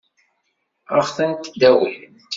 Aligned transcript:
Ad 0.97 1.01
ɣ-tent-id-awint? 1.07 2.19